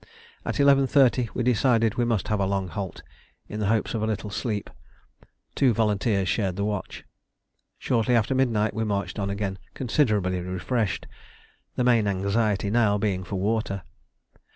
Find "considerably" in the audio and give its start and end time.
9.75-10.41